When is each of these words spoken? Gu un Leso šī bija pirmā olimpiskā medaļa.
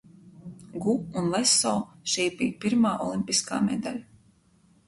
Gu 0.85 0.95
un 1.21 1.27
Leso 1.33 1.73
šī 2.13 2.25
bija 2.39 2.57
pirmā 2.65 2.97
olimpiskā 3.09 3.61
medaļa. 3.71 4.07